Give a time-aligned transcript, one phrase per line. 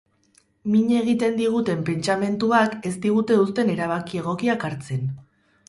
[0.75, 5.09] Min egiten diguten pentsamentuak ez digute uzten erabaki egokiak hartzen.